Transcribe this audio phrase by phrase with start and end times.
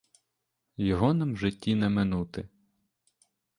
[0.77, 2.49] Його нам у житті не минути.